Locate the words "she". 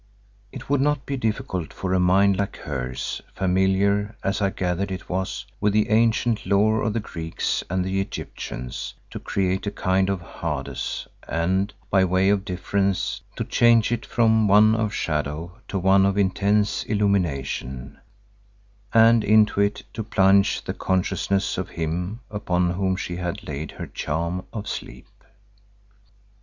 22.95-23.17